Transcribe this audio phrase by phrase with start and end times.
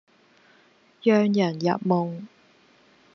[1.03, 2.25] 讓人入夢